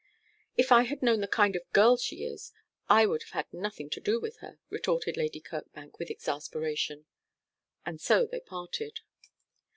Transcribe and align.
'If 0.57 0.71
I 0.71 0.81
had 0.81 1.03
known 1.03 1.21
the 1.21 1.27
kind 1.27 1.55
of 1.55 1.71
girl 1.73 1.95
she 1.95 2.25
is 2.25 2.51
I 2.89 3.05
would 3.05 3.21
have 3.21 3.33
had 3.45 3.53
nothing 3.53 3.87
to 3.91 3.99
do 3.99 4.19
with 4.19 4.37
her,' 4.37 4.57
retorted 4.71 5.15
Lady 5.15 5.39
Kirkbank 5.39 5.99
with 5.99 6.09
exasperation; 6.09 7.05
and 7.85 8.01
so 8.01 8.25
they 8.25 8.39
parted. 8.39 9.01